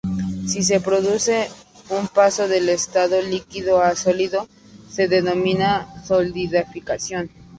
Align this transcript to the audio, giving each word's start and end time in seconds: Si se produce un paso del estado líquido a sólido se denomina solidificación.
Si 0.47 0.63
se 0.63 0.79
produce 0.81 1.47
un 1.91 2.07
paso 2.07 2.47
del 2.47 2.69
estado 2.69 3.21
líquido 3.21 3.83
a 3.83 3.95
sólido 3.95 4.47
se 4.89 5.07
denomina 5.07 6.03
solidificación. 6.03 7.29